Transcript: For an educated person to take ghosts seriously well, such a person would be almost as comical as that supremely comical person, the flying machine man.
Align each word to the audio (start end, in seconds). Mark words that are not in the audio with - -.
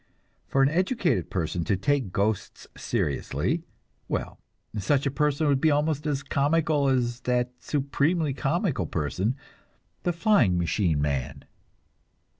For 0.47 0.63
an 0.63 0.69
educated 0.69 1.29
person 1.29 1.63
to 1.65 1.77
take 1.77 2.11
ghosts 2.11 2.65
seriously 2.75 3.65
well, 4.07 4.39
such 4.75 5.05
a 5.05 5.11
person 5.11 5.45
would 5.45 5.61
be 5.61 5.69
almost 5.69 6.07
as 6.07 6.23
comical 6.23 6.87
as 6.87 7.19
that 7.19 7.51
supremely 7.59 8.33
comical 8.33 8.87
person, 8.87 9.35
the 10.01 10.11
flying 10.11 10.57
machine 10.57 11.03
man. 11.03 11.45